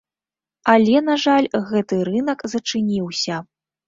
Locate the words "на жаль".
1.09-1.47